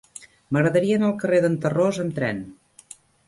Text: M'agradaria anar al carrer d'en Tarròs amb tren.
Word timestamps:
M'agradaria 0.55 0.95
anar 0.99 1.09
al 1.09 1.13
carrer 1.25 1.43
d'en 1.45 1.59
Tarròs 1.65 2.01
amb 2.05 2.17
tren. 2.21 2.43